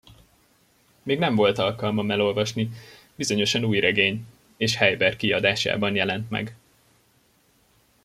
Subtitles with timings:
[1.03, 2.69] Még nem volt alkalmam elolvasni,
[3.15, 4.25] bizonyosan új regény,
[4.57, 6.55] és Heiberg kiadásában jelent meg.